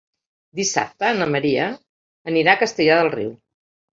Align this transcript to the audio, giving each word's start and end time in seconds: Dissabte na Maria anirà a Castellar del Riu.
Dissabte 0.59 1.09
na 1.17 1.27
Maria 1.35 1.67
anirà 2.33 2.57
a 2.57 2.61
Castellar 2.63 2.99
del 3.01 3.13
Riu. 3.17 3.31